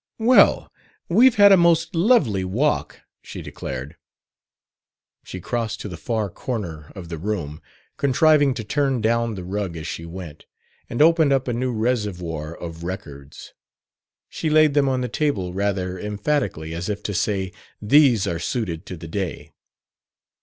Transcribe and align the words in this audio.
"Well, 0.17 0.67
we've 1.09 1.35
had 1.35 1.51
a 1.51 1.57
most 1.57 1.93
lovely 1.93 2.43
walk," 2.43 3.01
she 3.21 3.43
declared. 3.43 3.97
She 5.23 5.39
crossed 5.39 5.79
to 5.81 5.87
the 5.87 5.95
far 5.95 6.27
corner 6.27 6.91
of 6.95 7.09
the 7.09 7.19
room, 7.19 7.61
contriving 7.97 8.55
to 8.55 8.63
turn 8.63 8.99
down 9.01 9.35
the 9.35 9.43
rug 9.43 9.77
as 9.77 9.85
she 9.85 10.07
went, 10.07 10.47
and 10.89 11.03
opened 11.03 11.31
up 11.31 11.47
a 11.47 11.53
new 11.53 11.71
reservoir 11.71 12.57
of 12.57 12.83
records. 12.83 13.53
She 14.27 14.49
laid 14.49 14.73
them 14.73 14.89
on 14.89 15.01
the 15.01 15.07
table 15.07 15.53
rather 15.53 15.99
emphatically, 15.99 16.73
as 16.73 16.89
if 16.89 17.03
to 17.03 17.13
say, 17.13 17.51
"These 17.79 18.25
are 18.25 18.39
suited 18.39 18.87
to 18.87 18.97
the 18.97 19.07
day." 19.07 19.51